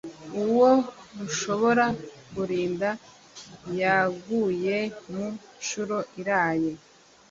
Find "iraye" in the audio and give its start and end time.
6.21-6.71